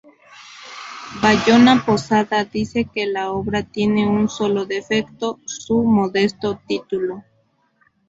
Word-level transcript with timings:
Bayona 1.21 1.85
Posada 1.85 2.43
dice 2.45 2.85
que 2.85 3.05
la 3.05 3.29
obra 3.29 3.61
tiene 3.61 4.07
un 4.09 4.29
solo 4.29 4.65
defecto: 4.65 5.39
su 5.45 5.83
modesto 5.83 6.59
título. 6.67 7.23